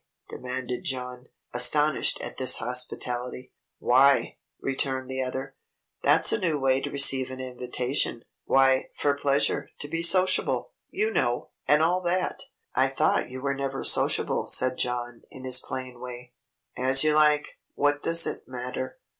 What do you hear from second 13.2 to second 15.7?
you were never sociable," said John, in his